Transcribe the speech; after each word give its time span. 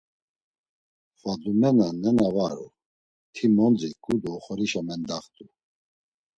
Fadumena 1.19 1.87
nena 2.01 2.27
va 2.35 2.47
u, 2.63 2.67
ti 3.33 3.43
mondriǩu 3.55 4.13
do 4.21 4.29
oxorişa 4.37 4.81
kamaxt̆u. 4.87 5.45